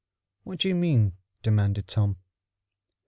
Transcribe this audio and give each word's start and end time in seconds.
What 0.45 0.57
do 0.61 0.67
you 0.67 0.73
mean?" 0.73 1.13
demanded 1.43 1.87
Tom. 1.87 2.17